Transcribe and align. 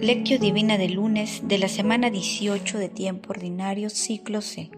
Lectio 0.00 0.38
Divina 0.38 0.78
de 0.78 0.88
lunes 0.88 1.42
de 1.48 1.58
la 1.58 1.66
semana 1.66 2.08
18 2.08 2.78
de 2.78 2.88
tiempo 2.88 3.30
ordinario, 3.30 3.90
ciclo 3.90 4.42
C. 4.42 4.70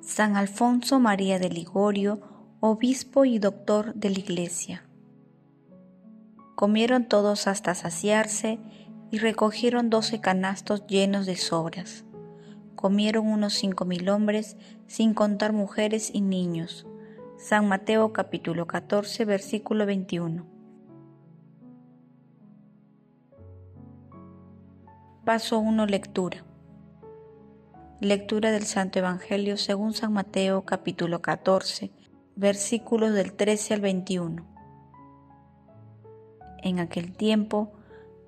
San 0.00 0.34
Alfonso 0.38 0.98
María 0.98 1.38
de 1.38 1.50
Ligorio, 1.50 2.22
obispo 2.60 3.26
y 3.26 3.38
doctor 3.38 3.92
de 3.92 4.08
la 4.08 4.18
Iglesia. 4.18 4.88
Comieron 6.54 7.04
todos 7.04 7.46
hasta 7.46 7.74
saciarse 7.74 8.58
y 9.10 9.18
recogieron 9.18 9.90
doce 9.90 10.22
canastos 10.22 10.86
llenos 10.86 11.26
de 11.26 11.36
sobras. 11.36 12.06
Comieron 12.76 13.26
unos 13.26 13.52
cinco 13.52 13.84
mil 13.84 14.08
hombres, 14.08 14.56
sin 14.86 15.12
contar 15.12 15.52
mujeres 15.52 16.10
y 16.14 16.22
niños. 16.22 16.86
San 17.36 17.68
Mateo 17.68 18.14
capítulo 18.14 18.66
14, 18.66 19.26
versículo 19.26 19.84
21. 19.84 20.59
Paso 25.30 25.60
1. 25.60 25.86
Lectura. 25.86 26.44
Lectura 28.00 28.50
del 28.50 28.64
Santo 28.64 28.98
Evangelio 28.98 29.56
según 29.58 29.92
San 29.92 30.12
Mateo 30.12 30.64
capítulo 30.64 31.22
14, 31.22 31.92
versículos 32.34 33.12
del 33.14 33.34
13 33.34 33.74
al 33.74 33.80
21. 33.80 34.44
En 36.64 36.80
aquel 36.80 37.12
tiempo, 37.12 37.70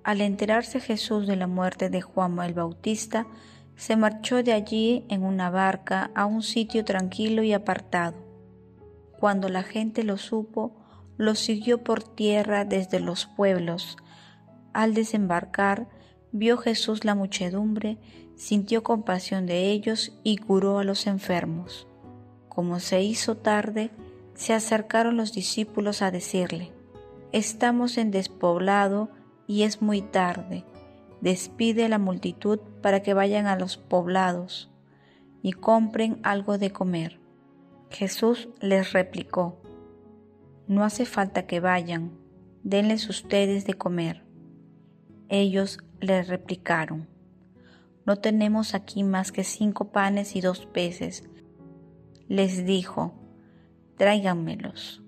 al 0.05 0.21
enterarse 0.21 0.79
Jesús 0.79 1.27
de 1.27 1.35
la 1.35 1.49
muerte 1.49 1.91
de 1.91 2.03
Juan 2.03 2.39
el 2.39 2.55
Bautista, 2.55 3.27
se 3.75 3.97
marchó 3.97 4.45
de 4.45 4.53
allí 4.53 5.05
en 5.09 5.25
una 5.25 5.51
barca 5.51 6.13
a 6.15 6.25
un 6.25 6.45
sitio 6.45 6.85
tranquilo 6.85 7.43
y 7.43 7.53
apartado 7.53 8.15
cuando 9.19 9.49
la 9.49 9.65
gente 9.65 10.05
lo 10.05 10.19
supo, 10.19 10.77
lo 11.17 11.35
siguió 11.35 11.83
por 11.83 12.05
tierra 12.05 12.65
desde 12.65 13.01
los 13.01 13.27
pueblos. 13.27 13.97
Al 14.73 14.95
desembarcar, 14.95 15.89
vio 16.33 16.57
Jesús 16.57 17.05
la 17.05 17.15
muchedumbre, 17.15 17.99
sintió 18.35 18.83
compasión 18.83 19.47
de 19.47 19.71
ellos 19.71 20.19
y 20.25 20.39
curó 20.39 20.79
a 20.79 20.85
los 20.85 21.07
enfermos. 21.07 21.87
Como 22.49 22.81
se 22.81 23.03
hizo 23.03 23.37
tarde, 23.37 23.91
se 24.35 24.55
acercaron 24.55 25.17
los 25.17 25.33
discípulos 25.33 26.03
a 26.03 26.11
decirle, 26.11 26.73
Estamos 27.33 27.97
en 27.97 28.11
despoblado 28.11 29.11
y 29.47 29.63
es 29.63 29.81
muy 29.81 30.03
tarde. 30.03 30.65
Despide 31.23 31.89
la 31.89 31.99
multitud 31.99 32.59
para 32.83 33.03
que 33.03 33.15
vayan 33.15 33.47
a 33.47 33.57
los 33.57 33.77
poblados 33.77 34.71
y 35.41 35.53
compren 35.53 36.19
algo 36.23 36.59
de 36.59 36.73
comer. 36.73 37.21
Jesús 37.91 38.49
les 38.61 38.93
replicó, 38.93 39.61
No 40.67 40.85
hace 40.85 41.07
falta 41.07 41.47
que 41.47 41.61
vayan, 41.61 42.13
denles 42.63 43.09
ustedes 43.09 43.65
de 43.67 43.75
comer. 43.75 44.25
Ellos 45.29 45.79
le 46.03 46.23
replicaron, 46.23 47.09
No 48.05 48.17
tenemos 48.17 48.75
aquí 48.75 49.05
más 49.05 49.33
que 49.33 49.45
cinco 49.45 49.93
panes 49.93 50.37
y 50.37 50.41
dos 50.41 50.67
peces. 50.67 51.25
Les 52.29 52.67
dijo, 52.67 53.15
Tráiganmelos. 53.97 55.03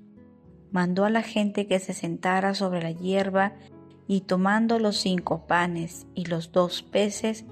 Mandó 0.70 1.04
a 1.04 1.10
la 1.10 1.22
gente 1.22 1.66
que 1.66 1.80
se 1.80 1.92
sentara 1.92 2.54
sobre 2.54 2.82
la 2.82 2.92
hierba 2.92 3.52
y 4.06 4.22
tomando 4.22 4.78
los 4.78 4.96
cinco 4.98 5.46
panes 5.46 6.06
y 6.14 6.26
los 6.26 6.52
dos 6.52 6.82
peces, 6.82 7.44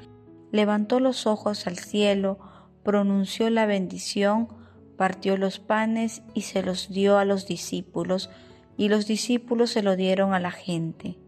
levantó 0.50 1.00
los 1.00 1.26
ojos 1.26 1.66
al 1.66 1.78
cielo, 1.78 2.38
pronunció 2.84 3.48
la 3.50 3.66
bendición, 3.66 4.48
partió 4.96 5.36
los 5.36 5.58
panes 5.58 6.22
y 6.34 6.42
se 6.42 6.62
los 6.62 6.90
dio 6.90 7.18
a 7.18 7.24
los 7.24 7.46
discípulos, 7.46 8.30
y 8.76 8.88
los 8.88 9.06
discípulos 9.06 9.70
se 9.70 9.82
lo 9.82 9.96
dieron 9.96 10.34
a 10.34 10.40
la 10.40 10.50
gente. 10.50 11.18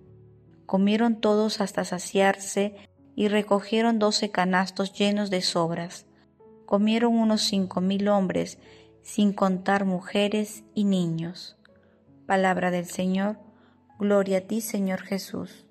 Comieron 0.66 1.20
todos 1.20 1.60
hasta 1.60 1.84
saciarse 1.84 2.74
y 3.14 3.28
recogieron 3.28 3.98
doce 3.98 4.30
canastos 4.30 4.92
llenos 4.92 5.30
de 5.30 5.42
sobras. 5.42 6.06
Comieron 6.66 7.16
unos 7.16 7.42
cinco 7.42 7.80
mil 7.80 8.08
hombres, 8.08 8.58
sin 9.03 9.32
contar 9.32 9.84
mujeres 9.84 10.64
y 10.74 10.84
niños. 10.84 11.58
Palabra 12.26 12.70
del 12.70 12.86
Señor, 12.86 13.38
gloria 13.98 14.38
a 14.38 14.41
ti 14.41 14.60
Señor 14.60 15.03
Jesús. 15.03 15.66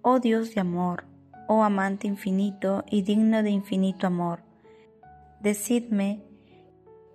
Oh 0.00 0.18
Dios 0.20 0.54
de 0.54 0.60
amor, 0.60 1.04
oh 1.48 1.62
amante 1.62 2.06
infinito 2.06 2.84
y 2.88 3.02
digno 3.02 3.42
de 3.42 3.50
infinito 3.50 4.06
amor. 4.06 4.40
Decidme, 5.40 6.22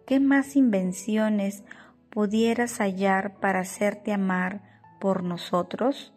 ¿qué 0.05 0.19
más 0.19 0.55
invenciones 0.55 1.63
pudieras 2.11 2.77
hallar 2.79 3.39
para 3.39 3.61
hacerte 3.61 4.13
amar 4.13 4.61
por 4.99 5.23
nosotros? 5.23 6.13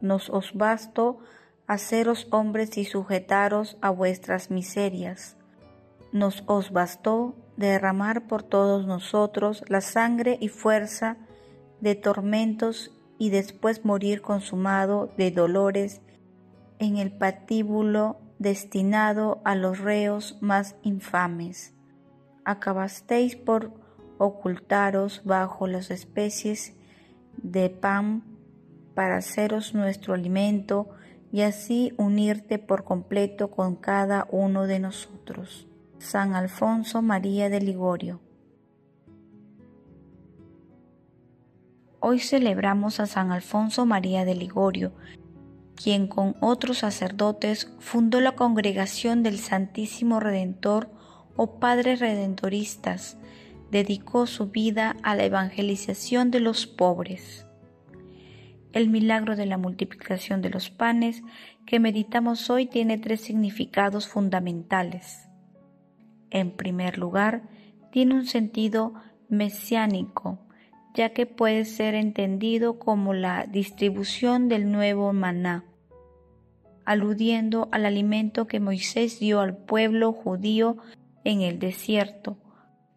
Nos 0.00 0.30
os 0.30 0.54
basto 0.54 1.18
haceros 1.66 2.26
hombres 2.30 2.76
y 2.78 2.84
sujetaros 2.84 3.76
a 3.82 3.90
vuestras 3.90 4.50
miserias. 4.50 5.36
Nos 6.12 6.44
os 6.46 6.72
bastó 6.72 7.36
derramar 7.56 8.26
por 8.26 8.42
todos 8.42 8.86
nosotros 8.86 9.64
la 9.68 9.80
sangre 9.80 10.38
y 10.40 10.48
fuerza 10.48 11.16
de 11.80 11.94
tormentos 11.94 12.92
y 13.18 13.30
después 13.30 13.84
morir 13.84 14.22
consumado 14.22 15.12
de 15.16 15.30
dolores 15.30 16.00
en 16.78 16.96
el 16.96 17.12
patíbulo 17.12 18.18
destinado 18.38 19.40
a 19.44 19.54
los 19.54 19.78
reos 19.78 20.38
más 20.40 20.76
infames. 20.82 21.74
Acabasteis 22.44 23.36
por 23.36 23.81
ocultaros 24.22 25.22
bajo 25.24 25.66
las 25.66 25.90
especies 25.90 26.74
de 27.36 27.70
pan 27.70 28.22
para 28.94 29.16
haceros 29.16 29.74
nuestro 29.74 30.14
alimento 30.14 30.90
y 31.32 31.42
así 31.42 31.92
unirte 31.96 32.58
por 32.58 32.84
completo 32.84 33.50
con 33.50 33.74
cada 33.74 34.28
uno 34.30 34.66
de 34.66 34.78
nosotros. 34.78 35.66
San 35.98 36.34
Alfonso 36.34 37.02
María 37.02 37.48
de 37.48 37.60
Ligorio. 37.60 38.20
Hoy 42.00 42.18
celebramos 42.18 43.00
a 43.00 43.06
San 43.06 43.32
Alfonso 43.32 43.86
María 43.86 44.24
de 44.24 44.34
Ligorio, 44.34 44.92
quien 45.74 46.06
con 46.06 46.36
otros 46.40 46.78
sacerdotes 46.78 47.72
fundó 47.78 48.20
la 48.20 48.32
Congregación 48.32 49.22
del 49.22 49.38
Santísimo 49.38 50.20
Redentor 50.20 50.90
o 51.36 51.58
Padres 51.60 52.00
Redentoristas, 52.00 53.16
dedicó 53.72 54.26
su 54.26 54.50
vida 54.50 54.96
a 55.02 55.16
la 55.16 55.24
evangelización 55.24 56.30
de 56.30 56.40
los 56.40 56.66
pobres. 56.66 57.46
El 58.74 58.90
milagro 58.90 59.34
de 59.34 59.46
la 59.46 59.56
multiplicación 59.56 60.42
de 60.42 60.50
los 60.50 60.68
panes 60.68 61.22
que 61.66 61.80
meditamos 61.80 62.50
hoy 62.50 62.66
tiene 62.66 62.98
tres 62.98 63.22
significados 63.22 64.08
fundamentales. 64.08 65.26
En 66.30 66.50
primer 66.50 66.98
lugar, 66.98 67.48
tiene 67.90 68.14
un 68.14 68.26
sentido 68.26 68.92
mesiánico, 69.30 70.38
ya 70.94 71.14
que 71.14 71.24
puede 71.24 71.64
ser 71.64 71.94
entendido 71.94 72.78
como 72.78 73.14
la 73.14 73.46
distribución 73.46 74.50
del 74.50 74.70
nuevo 74.70 75.14
maná, 75.14 75.64
aludiendo 76.84 77.70
al 77.72 77.86
alimento 77.86 78.46
que 78.46 78.60
Moisés 78.60 79.18
dio 79.18 79.40
al 79.40 79.56
pueblo 79.56 80.12
judío 80.12 80.76
en 81.24 81.40
el 81.40 81.58
desierto, 81.58 82.36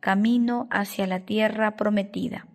camino 0.05 0.67
hacia 0.69 1.07
la 1.07 1.21
tierra 1.21 1.75
prometida. 1.75 2.45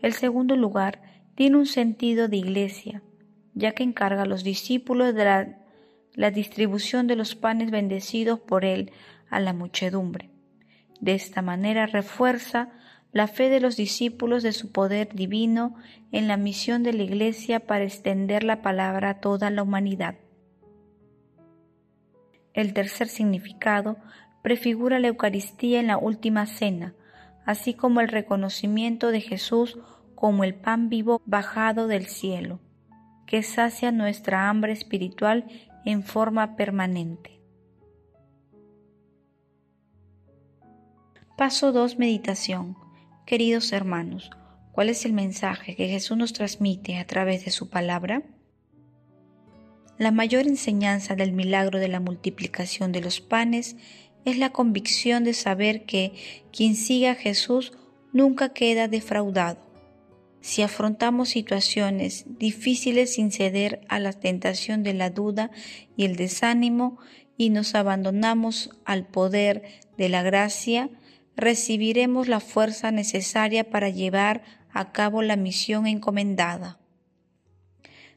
El 0.00 0.14
segundo 0.14 0.56
lugar 0.56 1.02
tiene 1.34 1.58
un 1.58 1.66
sentido 1.66 2.28
de 2.28 2.38
iglesia, 2.38 3.02
ya 3.52 3.72
que 3.72 3.82
encarga 3.82 4.22
a 4.22 4.26
los 4.26 4.42
discípulos 4.42 5.14
de 5.14 5.24
la, 5.26 5.58
la 6.14 6.30
distribución 6.30 7.06
de 7.08 7.16
los 7.16 7.34
panes 7.34 7.70
bendecidos 7.70 8.40
por 8.40 8.64
él 8.64 8.90
a 9.28 9.38
la 9.38 9.52
muchedumbre. 9.52 10.30
De 10.98 11.12
esta 11.12 11.42
manera 11.42 11.84
refuerza 11.84 12.70
la 13.12 13.26
fe 13.26 13.50
de 13.50 13.60
los 13.60 13.76
discípulos 13.76 14.42
de 14.42 14.52
su 14.52 14.72
poder 14.72 15.14
divino 15.14 15.74
en 16.10 16.26
la 16.26 16.38
misión 16.38 16.82
de 16.84 16.94
la 16.94 17.02
Iglesia 17.02 17.60
para 17.60 17.84
extender 17.84 18.44
la 18.44 18.62
palabra 18.62 19.10
a 19.10 19.20
toda 19.20 19.50
la 19.50 19.62
humanidad. 19.62 20.14
El 22.54 22.72
tercer 22.72 23.08
significado 23.08 23.98
prefigura 24.44 24.98
la 24.98 25.08
Eucaristía 25.08 25.80
en 25.80 25.86
la 25.86 25.96
última 25.96 26.44
cena, 26.44 26.94
así 27.46 27.72
como 27.72 28.02
el 28.02 28.08
reconocimiento 28.08 29.10
de 29.10 29.22
Jesús 29.22 29.78
como 30.14 30.44
el 30.44 30.54
pan 30.54 30.90
vivo 30.90 31.22
bajado 31.24 31.86
del 31.86 32.04
cielo, 32.04 32.60
que 33.26 33.42
sacia 33.42 33.90
nuestra 33.90 34.50
hambre 34.50 34.74
espiritual 34.74 35.46
en 35.86 36.02
forma 36.02 36.56
permanente. 36.56 37.40
Paso 41.38 41.72
2. 41.72 41.98
Meditación. 41.98 42.76
Queridos 43.24 43.72
hermanos, 43.72 44.30
¿cuál 44.72 44.90
es 44.90 45.06
el 45.06 45.14
mensaje 45.14 45.74
que 45.74 45.88
Jesús 45.88 46.18
nos 46.18 46.34
transmite 46.34 46.98
a 46.98 47.06
través 47.06 47.46
de 47.46 47.50
su 47.50 47.70
palabra? 47.70 48.22
La 49.96 50.10
mayor 50.10 50.46
enseñanza 50.46 51.14
del 51.14 51.32
milagro 51.32 51.78
de 51.78 51.88
la 51.88 52.00
multiplicación 52.00 52.92
de 52.92 53.00
los 53.00 53.20
panes 53.20 53.76
es 54.24 54.38
la 54.38 54.50
convicción 54.50 55.24
de 55.24 55.34
saber 55.34 55.84
que 55.84 56.12
quien 56.52 56.76
sigue 56.76 57.08
a 57.08 57.14
Jesús 57.14 57.72
nunca 58.12 58.52
queda 58.52 58.88
defraudado. 58.88 59.62
si 60.40 60.60
afrontamos 60.60 61.30
situaciones 61.30 62.26
difíciles 62.38 63.14
sin 63.14 63.32
ceder 63.32 63.80
a 63.88 63.98
la 63.98 64.12
tentación 64.12 64.82
de 64.82 64.92
la 64.92 65.08
duda 65.08 65.50
y 65.96 66.04
el 66.04 66.16
desánimo 66.16 66.98
y 67.38 67.48
nos 67.48 67.74
abandonamos 67.74 68.68
al 68.84 69.06
poder 69.06 69.62
de 69.96 70.10
la 70.10 70.22
gracia, 70.22 70.90
recibiremos 71.34 72.28
la 72.28 72.40
fuerza 72.40 72.90
necesaria 72.90 73.70
para 73.70 73.88
llevar 73.88 74.42
a 74.70 74.92
cabo 74.92 75.22
la 75.22 75.36
misión 75.36 75.86
encomendada. 75.86 76.78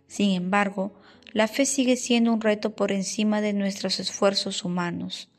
Sin 0.07 0.31
embargo, 0.31 1.00
la 1.31 1.48
fe 1.48 1.65
sigue 1.65 1.95
siendo 1.95 2.33
un 2.33 2.42
reto 2.42 2.75
por 2.75 2.92
encima 2.92 3.39
de 3.42 3.53
nuestros 3.53 4.00
esfuerzos 4.00 4.65
humanos. 4.65 5.30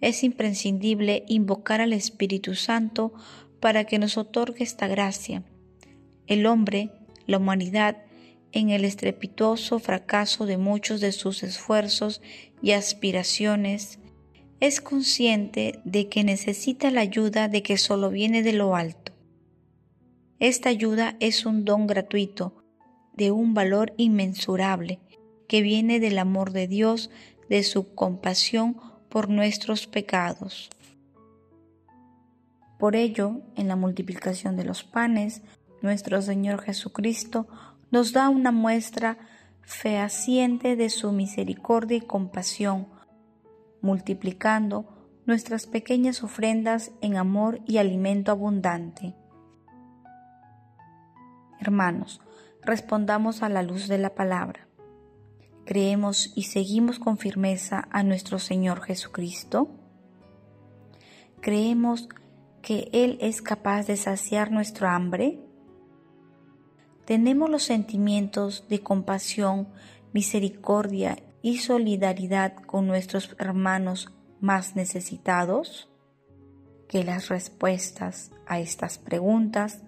Es 0.00 0.22
imprescindible 0.24 1.24
invocar 1.26 1.80
al 1.80 1.92
Espíritu 1.92 2.54
Santo 2.54 3.12
para 3.60 3.84
que 3.84 3.98
nos 3.98 4.16
otorgue 4.16 4.62
esta 4.62 4.86
gracia 4.86 5.42
el 6.28 6.46
hombre, 6.46 6.90
la 7.26 7.38
humanidad, 7.38 8.04
en 8.52 8.70
el 8.70 8.84
estrepitoso 8.84 9.78
fracaso 9.78 10.46
de 10.46 10.56
muchos 10.56 11.00
de 11.00 11.12
sus 11.12 11.42
esfuerzos 11.42 12.22
y 12.62 12.72
aspiraciones, 12.72 13.98
es 14.60 14.80
consciente 14.80 15.80
de 15.84 16.08
que 16.08 16.24
necesita 16.24 16.90
la 16.90 17.00
ayuda 17.00 17.48
de 17.48 17.62
que 17.62 17.78
solo 17.78 18.10
viene 18.10 18.42
de 18.42 18.52
lo 18.52 18.76
alto. 18.76 19.12
Esta 20.38 20.68
ayuda 20.68 21.16
es 21.20 21.46
un 21.46 21.64
don 21.64 21.86
gratuito, 21.86 22.64
de 23.14 23.30
un 23.30 23.54
valor 23.54 23.94
inmensurable, 23.96 25.00
que 25.48 25.62
viene 25.62 25.98
del 25.98 26.18
amor 26.18 26.52
de 26.52 26.68
Dios, 26.68 27.10
de 27.48 27.62
su 27.62 27.94
compasión 27.94 28.76
por 29.08 29.28
nuestros 29.28 29.86
pecados. 29.86 30.70
Por 32.78 32.94
ello, 32.94 33.40
en 33.56 33.68
la 33.68 33.76
multiplicación 33.76 34.56
de 34.56 34.64
los 34.64 34.84
panes, 34.84 35.42
nuestro 35.82 36.22
Señor 36.22 36.62
Jesucristo 36.62 37.48
nos 37.90 38.12
da 38.12 38.28
una 38.28 38.52
muestra 38.52 39.18
fehaciente 39.62 40.76
de 40.76 40.88
su 40.88 41.12
misericordia 41.12 41.96
y 41.96 42.00
compasión, 42.00 42.88
multiplicando 43.80 44.86
nuestras 45.26 45.66
pequeñas 45.66 46.22
ofrendas 46.22 46.92
en 47.00 47.16
amor 47.16 47.60
y 47.66 47.78
alimento 47.78 48.32
abundante. 48.32 49.14
Hermanos, 51.60 52.20
respondamos 52.62 53.42
a 53.42 53.48
la 53.48 53.62
luz 53.62 53.88
de 53.88 53.98
la 53.98 54.14
palabra. 54.14 54.67
¿Creemos 55.68 56.32
y 56.34 56.44
seguimos 56.44 56.98
con 56.98 57.18
firmeza 57.18 57.88
a 57.90 58.02
nuestro 58.02 58.38
Señor 58.38 58.80
Jesucristo? 58.80 59.68
¿Creemos 61.42 62.08
que 62.62 62.88
Él 62.94 63.18
es 63.20 63.42
capaz 63.42 63.86
de 63.86 63.98
saciar 63.98 64.50
nuestro 64.50 64.88
hambre? 64.88 65.44
tenemos 67.04 67.50
los 67.50 67.64
sentimientos 67.64 68.64
de 68.70 68.80
compasión, 68.80 69.68
misericordia 70.14 71.18
y 71.42 71.58
solidaridad 71.58 72.54
con 72.54 72.86
nuestros 72.86 73.36
hermanos 73.38 74.10
más 74.40 74.74
necesitados? 74.74 75.90
Que 76.88 77.04
las 77.04 77.28
respuestas 77.28 78.30
a 78.46 78.58
estas 78.58 78.96
preguntas 78.96 79.82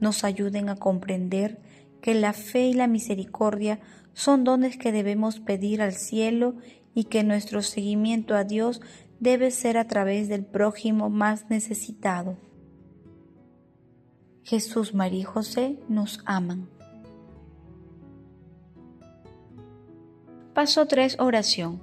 nos 0.00 0.24
ayuden 0.24 0.70
a 0.70 0.74
comprender 0.74 1.60
que 2.00 2.14
la 2.14 2.32
fe 2.32 2.66
y 2.68 2.74
la 2.74 2.86
misericordia 2.86 3.80
son 4.12 4.44
dones 4.44 4.76
que 4.76 4.92
debemos 4.92 5.40
pedir 5.40 5.82
al 5.82 5.92
cielo 5.92 6.54
y 6.94 7.04
que 7.04 7.24
nuestro 7.24 7.62
seguimiento 7.62 8.34
a 8.34 8.44
Dios 8.44 8.80
debe 9.20 9.50
ser 9.50 9.78
a 9.78 9.86
través 9.86 10.28
del 10.28 10.44
prójimo 10.44 11.10
más 11.10 11.48
necesitado. 11.50 12.36
Jesús, 14.42 14.94
María 14.94 15.20
y 15.20 15.24
José 15.24 15.78
nos 15.88 16.20
aman. 16.24 16.68
Paso 20.54 20.86
3. 20.86 21.20
Oración. 21.20 21.80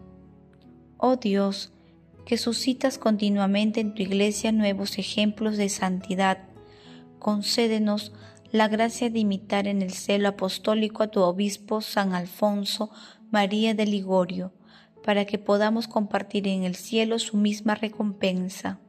Oh 0.98 1.16
Dios, 1.16 1.72
que 2.26 2.38
suscitas 2.38 2.98
continuamente 2.98 3.80
en 3.80 3.94
tu 3.94 4.02
iglesia 4.02 4.52
nuevos 4.52 4.98
ejemplos 4.98 5.56
de 5.56 5.70
santidad, 5.70 6.40
concédenos 7.20 8.12
la 8.52 8.68
gracia 8.68 9.10
de 9.10 9.20
imitar 9.20 9.68
en 9.68 9.82
el 9.82 9.92
celo 9.92 10.30
apostólico 10.30 11.04
a 11.04 11.08
tu 11.08 11.22
obispo 11.22 11.82
San 11.82 12.14
Alfonso 12.14 12.90
María 13.30 13.74
de 13.74 13.86
Ligorio, 13.86 14.54
para 15.04 15.26
que 15.26 15.38
podamos 15.38 15.88
compartir 15.88 16.48
en 16.48 16.64
el 16.64 16.76
cielo 16.76 17.20
su 17.20 17.38
misma 17.38 17.76
recompensa. 17.76 18.80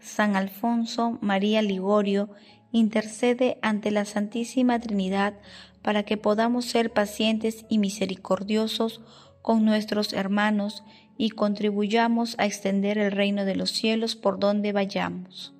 San 0.00 0.36
Alfonso 0.36 1.18
María 1.20 1.62
Ligorio 1.62 2.30
intercede 2.72 3.58
ante 3.62 3.90
la 3.90 4.04
Santísima 4.04 4.80
Trinidad 4.80 5.34
para 5.82 6.04
que 6.04 6.16
podamos 6.16 6.64
ser 6.64 6.92
pacientes 6.92 7.66
y 7.68 7.78
misericordiosos 7.78 9.00
con 9.42 9.64
nuestros 9.64 10.12
hermanos 10.12 10.84
y 11.18 11.30
contribuyamos 11.30 12.36
a 12.38 12.46
extender 12.46 12.98
el 12.98 13.12
reino 13.12 13.44
de 13.44 13.56
los 13.56 13.70
cielos 13.70 14.16
por 14.16 14.38
donde 14.38 14.72
vayamos. 14.72 15.54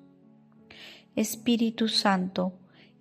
Espíritu 1.15 1.89
Santo, 1.89 2.53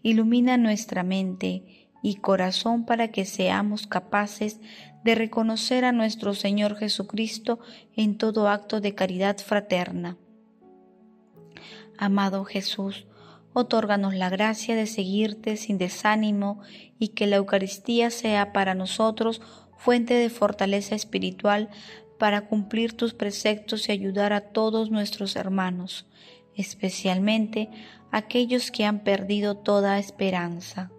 ilumina 0.03 0.57
nuestra 0.57 1.03
mente 1.03 1.89
y 2.03 2.17
corazón 2.17 2.85
para 2.85 3.09
que 3.09 3.25
seamos 3.25 3.87
capaces 3.87 4.61
de 5.05 5.15
reconocer 5.15 5.85
a 5.85 5.93
nuestro 5.93 6.35
Señor 6.35 6.77
Jesucristo 6.77 7.61
en 7.97 8.19
todo 8.19 8.49
acto 8.49 8.81
de 8.81 8.95
caridad 8.95 9.39
fraterna. 9.39 10.17
Amado 11.99 12.45
Jesús, 12.45 13.07
Otórganos 13.55 14.15
la 14.15 14.31
gracia 14.31 14.75
de 14.77 14.87
seguirte 14.87 15.57
sin 15.57 15.77
desánimo 15.77 16.61
y 16.99 17.09
que 17.09 17.27
la 17.27 17.37
Eucaristía 17.37 18.11
sea 18.11 18.53
para 18.53 18.75
nosotros 18.75 19.43
fuente 19.77 20.15
de 20.15 20.31
fortaleza 20.31 20.95
espiritual 20.95 21.69
para 22.19 22.47
cumplir 22.47 22.97
tus 22.97 23.13
preceptos 23.13 23.89
y 23.89 23.93
ayudar 23.93 24.33
a 24.33 24.53
todos 24.53 24.91
nuestros 24.91 25.37
hermanos, 25.37 26.07
especialmente 26.57 27.71
aquellos 28.11 28.71
que 28.71 28.85
han 28.85 29.01
perdido 29.01 29.57
toda 29.57 29.99
esperanza. 29.99 30.91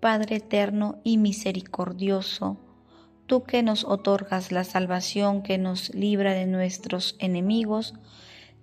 Padre 0.00 0.36
eterno 0.36 1.00
y 1.04 1.18
misericordioso, 1.18 2.58
tú 3.26 3.44
que 3.44 3.62
nos 3.62 3.84
otorgas 3.84 4.52
la 4.52 4.64
salvación 4.64 5.42
que 5.42 5.58
nos 5.58 5.94
libra 5.94 6.32
de 6.32 6.46
nuestros 6.46 7.16
enemigos, 7.18 7.94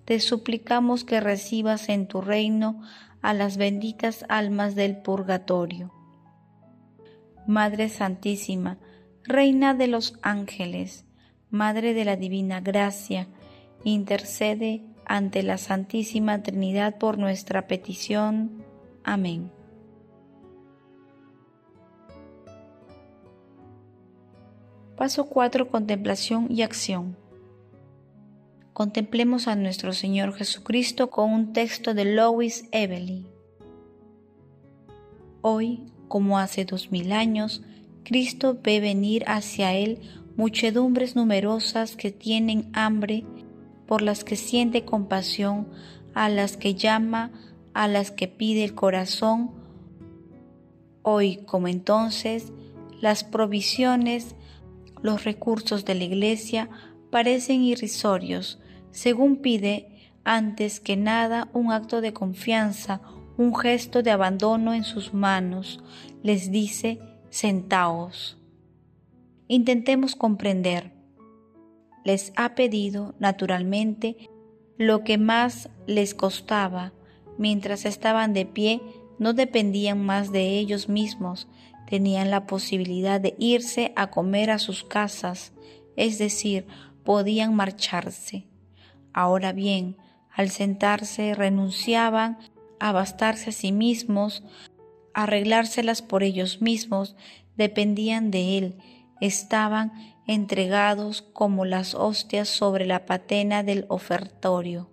te 0.05 0.19
suplicamos 0.19 1.03
que 1.03 1.19
recibas 1.19 1.89
en 1.89 2.07
tu 2.07 2.21
reino 2.21 2.81
a 3.21 3.33
las 3.33 3.57
benditas 3.57 4.25
almas 4.29 4.75
del 4.75 4.97
purgatorio. 4.97 5.91
Madre 7.47 7.89
Santísima, 7.89 8.77
Reina 9.23 9.73
de 9.73 9.87
los 9.87 10.17
ángeles, 10.21 11.05
Madre 11.49 11.93
de 11.93 12.03
la 12.03 12.17
Divina 12.17 12.59
Gracia, 12.59 13.27
intercede 13.85 14.83
ante 15.05 15.43
la 15.43 15.57
Santísima 15.57 16.43
Trinidad 16.43 16.97
por 16.97 17.17
nuestra 17.17 17.67
petición. 17.67 18.63
Amén. 19.03 19.51
Paso 24.97 25.25
4. 25.25 25.69
Contemplación 25.69 26.47
y 26.49 26.61
acción. 26.61 27.17
Contemplemos 28.73 29.47
a 29.47 29.55
nuestro 29.55 29.93
Señor 29.93 30.33
Jesucristo 30.33 31.09
con 31.09 31.31
un 31.31 31.53
texto 31.53 31.93
de 31.93 32.05
Lois 32.05 32.65
Evely. 32.71 33.27
Hoy, 35.41 35.91
como 36.07 36.39
hace 36.39 36.65
dos 36.65 36.91
mil 36.91 37.11
años, 37.11 37.63
Cristo 38.03 38.57
ve 38.63 38.79
venir 38.79 39.23
hacia 39.27 39.73
Él 39.73 39.99
muchedumbres 40.35 41.15
numerosas 41.15 41.95
que 41.95 42.11
tienen 42.11 42.69
hambre, 42.73 43.25
por 43.93 44.01
las 44.01 44.23
que 44.23 44.35
siente 44.35 44.85
compasión, 44.85 45.67
a 46.15 46.27
las 46.27 46.57
que 46.57 46.73
llama, 46.73 47.29
a 47.75 47.87
las 47.87 48.09
que 48.09 48.27
pide 48.27 48.63
el 48.63 48.73
corazón. 48.73 49.51
Hoy, 51.03 51.37
como 51.45 51.67
entonces, 51.67 52.51
las 53.01 53.23
provisiones, 53.23 54.35
los 55.03 55.25
recursos 55.25 55.85
de 55.85 55.93
la 55.93 56.05
Iglesia 56.05 56.71
parecen 57.11 57.61
irrisorios, 57.61 58.57
según 58.89 59.35
pide 59.35 60.09
antes 60.23 60.79
que 60.79 60.97
nada 60.97 61.49
un 61.53 61.71
acto 61.71 62.01
de 62.01 62.13
confianza, 62.13 62.99
un 63.37 63.55
gesto 63.55 64.01
de 64.01 64.09
abandono 64.09 64.73
en 64.73 64.85
sus 64.85 65.13
manos. 65.13 65.83
Les 66.23 66.49
dice, 66.49 66.97
sentaos. 67.29 68.39
Intentemos 69.47 70.15
comprender. 70.15 70.93
Les 72.03 72.33
ha 72.35 72.55
pedido, 72.55 73.15
naturalmente, 73.19 74.29
lo 74.77 75.03
que 75.03 75.17
más 75.17 75.69
les 75.87 76.13
costaba. 76.13 76.93
Mientras 77.37 77.85
estaban 77.85 78.33
de 78.33 78.45
pie, 78.45 78.81
no 79.19 79.33
dependían 79.33 80.05
más 80.05 80.31
de 80.31 80.57
ellos 80.57 80.89
mismos, 80.89 81.47
tenían 81.87 82.31
la 82.31 82.45
posibilidad 82.45 83.21
de 83.21 83.35
irse 83.37 83.93
a 83.95 84.09
comer 84.09 84.51
a 84.51 84.59
sus 84.59 84.83
casas, 84.83 85.53
es 85.95 86.17
decir, 86.17 86.65
podían 87.03 87.55
marcharse. 87.55 88.47
Ahora 89.13 89.53
bien, 89.53 89.97
al 90.31 90.49
sentarse 90.49 91.35
renunciaban 91.35 92.39
abastarse 92.79 93.51
a 93.51 93.53
sí 93.53 93.71
mismos, 93.71 94.43
arreglárselas 95.13 96.01
por 96.01 96.23
ellos 96.23 96.61
mismos, 96.61 97.15
dependían 97.55 98.31
de 98.31 98.57
Él, 98.57 98.77
estaban 99.21 100.12
entregados 100.27 101.21
como 101.21 101.65
las 101.65 101.95
hostias 101.95 102.47
sobre 102.47 102.85
la 102.85 103.05
patena 103.05 103.63
del 103.63 103.85
ofertorio. 103.89 104.89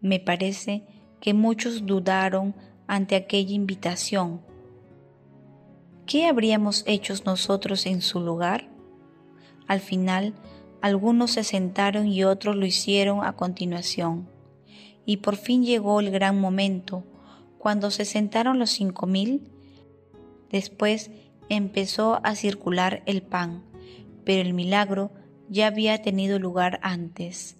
Me 0.00 0.20
parece 0.20 0.86
que 1.20 1.34
muchos 1.34 1.86
dudaron 1.86 2.54
ante 2.86 3.16
aquella 3.16 3.54
invitación. 3.54 4.42
¿Qué 6.06 6.26
habríamos 6.26 6.84
hecho 6.86 7.14
nosotros 7.24 7.86
en 7.86 8.02
su 8.02 8.20
lugar? 8.20 8.68
Al 9.68 9.80
final, 9.80 10.34
algunos 10.80 11.30
se 11.32 11.44
sentaron 11.44 12.08
y 12.08 12.24
otros 12.24 12.56
lo 12.56 12.66
hicieron 12.66 13.24
a 13.24 13.34
continuación. 13.34 14.28
Y 15.06 15.18
por 15.18 15.36
fin 15.36 15.64
llegó 15.64 16.00
el 16.00 16.10
gran 16.10 16.40
momento, 16.40 17.04
cuando 17.58 17.90
se 17.92 18.04
sentaron 18.04 18.58
los 18.58 18.70
cinco 18.70 19.06
mil. 19.06 19.52
Después 20.50 21.10
empezó 21.48 22.20
a 22.24 22.34
circular 22.34 23.02
el 23.06 23.22
pan, 23.22 23.62
pero 24.24 24.42
el 24.42 24.54
milagro 24.54 25.10
ya 25.48 25.66
había 25.66 26.00
tenido 26.02 26.38
lugar 26.38 26.78
antes. 26.82 27.56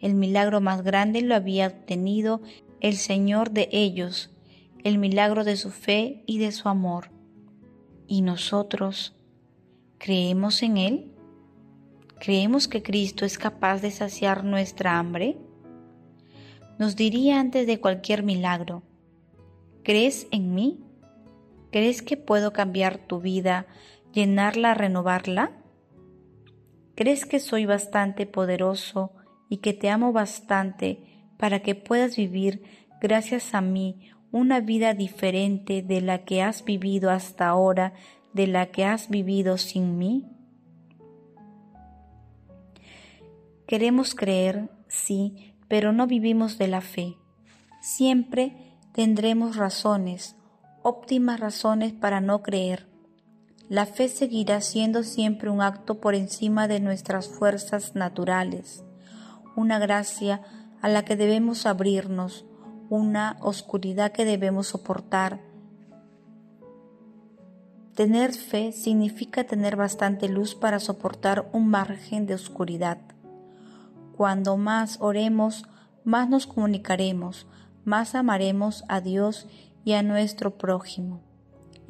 El 0.00 0.14
milagro 0.14 0.60
más 0.60 0.82
grande 0.82 1.22
lo 1.22 1.34
había 1.34 1.66
obtenido 1.66 2.40
el 2.80 2.96
Señor 2.96 3.50
de 3.50 3.68
ellos, 3.72 4.30
el 4.84 4.98
milagro 4.98 5.44
de 5.44 5.56
su 5.56 5.70
fe 5.70 6.22
y 6.26 6.38
de 6.38 6.52
su 6.52 6.68
amor. 6.68 7.10
¿Y 8.06 8.22
nosotros 8.22 9.14
creemos 9.98 10.62
en 10.62 10.78
Él? 10.78 11.12
¿Creemos 12.18 12.68
que 12.68 12.82
Cristo 12.82 13.24
es 13.24 13.38
capaz 13.38 13.80
de 13.80 13.90
saciar 13.90 14.44
nuestra 14.44 14.98
hambre? 14.98 15.38
Nos 16.78 16.96
diría 16.96 17.40
antes 17.40 17.66
de 17.66 17.78
cualquier 17.78 18.22
milagro, 18.22 18.82
¿crees 19.82 20.26
en 20.30 20.54
mí? 20.54 20.80
¿Crees 21.70 22.02
que 22.02 22.16
puedo 22.16 22.52
cambiar 22.52 22.98
tu 22.98 23.20
vida, 23.20 23.66
llenarla, 24.12 24.74
renovarla? 24.74 25.59
¿Crees 27.00 27.24
que 27.24 27.40
soy 27.40 27.64
bastante 27.64 28.26
poderoso 28.26 29.12
y 29.48 29.56
que 29.62 29.72
te 29.72 29.88
amo 29.88 30.12
bastante 30.12 31.30
para 31.38 31.60
que 31.60 31.74
puedas 31.74 32.14
vivir 32.14 32.62
gracias 33.00 33.54
a 33.54 33.62
mí 33.62 34.10
una 34.32 34.60
vida 34.60 34.92
diferente 34.92 35.80
de 35.80 36.02
la 36.02 36.26
que 36.26 36.42
has 36.42 36.62
vivido 36.62 37.10
hasta 37.10 37.48
ahora, 37.48 37.94
de 38.34 38.48
la 38.48 38.66
que 38.66 38.84
has 38.84 39.08
vivido 39.08 39.56
sin 39.56 39.96
mí? 39.96 40.26
Queremos 43.66 44.14
creer, 44.14 44.68
sí, 44.86 45.54
pero 45.68 45.94
no 45.94 46.06
vivimos 46.06 46.58
de 46.58 46.68
la 46.68 46.82
fe. 46.82 47.16
Siempre 47.80 48.76
tendremos 48.92 49.56
razones, 49.56 50.36
óptimas 50.82 51.40
razones 51.40 51.94
para 51.94 52.20
no 52.20 52.42
creer. 52.42 52.89
La 53.70 53.86
fe 53.86 54.08
seguirá 54.08 54.60
siendo 54.62 55.04
siempre 55.04 55.48
un 55.48 55.62
acto 55.62 56.00
por 56.00 56.16
encima 56.16 56.66
de 56.66 56.80
nuestras 56.80 57.28
fuerzas 57.28 57.94
naturales, 57.94 58.82
una 59.54 59.78
gracia 59.78 60.42
a 60.82 60.88
la 60.88 61.04
que 61.04 61.14
debemos 61.14 61.66
abrirnos, 61.66 62.44
una 62.88 63.36
oscuridad 63.40 64.10
que 64.10 64.24
debemos 64.24 64.66
soportar. 64.66 65.38
Tener 67.94 68.32
fe 68.32 68.72
significa 68.72 69.44
tener 69.44 69.76
bastante 69.76 70.28
luz 70.28 70.56
para 70.56 70.80
soportar 70.80 71.48
un 71.52 71.68
margen 71.68 72.26
de 72.26 72.34
oscuridad. 72.34 72.98
Cuando 74.16 74.56
más 74.56 74.98
oremos, 75.00 75.64
más 76.02 76.28
nos 76.28 76.48
comunicaremos, 76.48 77.46
más 77.84 78.16
amaremos 78.16 78.82
a 78.88 79.00
Dios 79.00 79.46
y 79.84 79.92
a 79.92 80.02
nuestro 80.02 80.58
prójimo, 80.58 81.20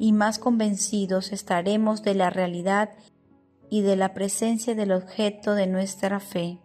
y 0.01 0.13
más 0.13 0.39
convencidos 0.39 1.31
estaremos 1.31 2.01
de 2.01 2.15
la 2.15 2.31
realidad 2.31 2.89
y 3.69 3.83
de 3.83 3.95
la 3.95 4.15
presencia 4.15 4.73
del 4.73 4.93
objeto 4.93 5.53
de 5.53 5.67
nuestra 5.67 6.19
fe. 6.19 6.57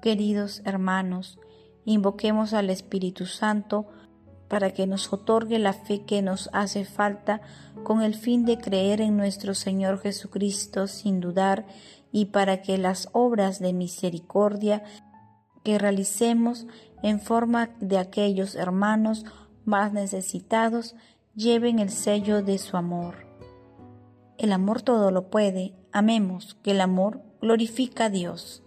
Queridos 0.00 0.62
hermanos, 0.64 1.40
invoquemos 1.84 2.54
al 2.54 2.70
Espíritu 2.70 3.26
Santo 3.26 3.88
para 4.46 4.70
que 4.70 4.86
nos 4.86 5.12
otorgue 5.12 5.58
la 5.58 5.72
fe 5.72 6.04
que 6.04 6.22
nos 6.22 6.48
hace 6.52 6.84
falta 6.84 7.40
con 7.82 8.00
el 8.00 8.14
fin 8.14 8.44
de 8.44 8.58
creer 8.58 9.00
en 9.00 9.16
nuestro 9.16 9.52
Señor 9.56 10.00
Jesucristo 10.00 10.86
sin 10.86 11.18
dudar 11.18 11.66
y 12.12 12.26
para 12.26 12.62
que 12.62 12.78
las 12.78 13.08
obras 13.10 13.58
de 13.58 13.72
misericordia 13.72 14.84
que 15.64 15.80
realicemos 15.80 16.68
en 17.02 17.18
forma 17.18 17.70
de 17.80 17.98
aquellos 17.98 18.54
hermanos 18.54 19.24
más 19.64 19.92
necesitados 19.92 20.94
lleven 21.34 21.78
el 21.78 21.90
sello 21.90 22.42
de 22.42 22.58
su 22.58 22.76
amor. 22.76 23.26
El 24.38 24.52
amor 24.52 24.82
todo 24.82 25.10
lo 25.10 25.30
puede, 25.30 25.74
amemos, 25.92 26.56
que 26.62 26.72
el 26.72 26.80
amor 26.80 27.22
glorifica 27.40 28.06
a 28.06 28.10
Dios. 28.10 28.62